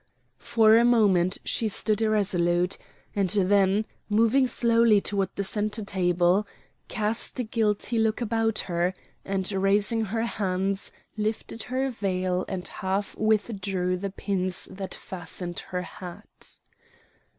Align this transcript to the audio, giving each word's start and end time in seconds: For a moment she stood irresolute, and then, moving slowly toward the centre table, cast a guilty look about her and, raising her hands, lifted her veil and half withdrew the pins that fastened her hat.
For 0.39 0.77
a 0.77 0.83
moment 0.83 1.37
she 1.45 1.67
stood 1.67 2.01
irresolute, 2.01 2.79
and 3.15 3.29
then, 3.29 3.85
moving 4.09 4.47
slowly 4.47 4.99
toward 4.99 5.29
the 5.35 5.43
centre 5.43 5.85
table, 5.85 6.47
cast 6.87 7.37
a 7.39 7.43
guilty 7.43 7.99
look 7.99 8.19
about 8.19 8.57
her 8.65 8.95
and, 9.23 9.51
raising 9.51 10.05
her 10.05 10.23
hands, 10.23 10.91
lifted 11.17 11.61
her 11.69 11.91
veil 11.91 12.45
and 12.47 12.67
half 12.67 13.15
withdrew 13.15 13.95
the 13.95 14.09
pins 14.09 14.67
that 14.71 14.95
fastened 14.95 15.59
her 15.69 15.83
hat. 15.83 16.59